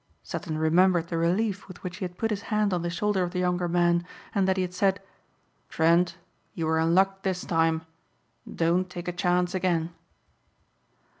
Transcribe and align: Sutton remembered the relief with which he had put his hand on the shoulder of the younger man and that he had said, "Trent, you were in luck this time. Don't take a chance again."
Sutton 0.23 0.57
remembered 0.57 1.09
the 1.09 1.17
relief 1.19 1.67
with 1.67 1.83
which 1.83 1.97
he 1.97 2.05
had 2.05 2.17
put 2.17 2.31
his 2.31 2.41
hand 2.49 2.73
on 2.73 2.81
the 2.81 2.89
shoulder 2.89 3.21
of 3.21 3.29
the 3.33 3.37
younger 3.39 3.67
man 3.67 4.03
and 4.33 4.47
that 4.47 4.57
he 4.57 4.63
had 4.63 4.73
said, 4.73 4.99
"Trent, 5.69 6.17
you 6.55 6.65
were 6.65 6.79
in 6.79 6.95
luck 6.95 7.21
this 7.21 7.45
time. 7.45 7.83
Don't 8.51 8.89
take 8.89 9.07
a 9.07 9.11
chance 9.13 9.53
again." 9.53 9.91